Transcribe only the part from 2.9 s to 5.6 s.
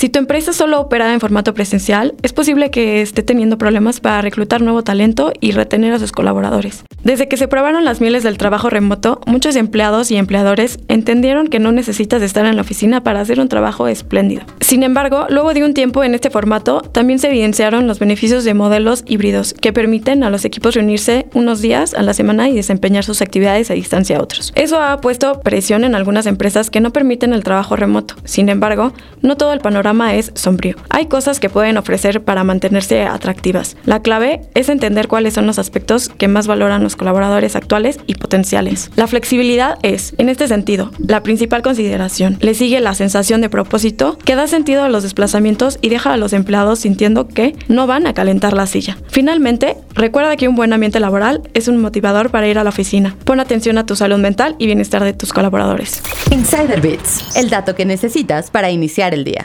esté teniendo problemas para reclutar nuevo talento y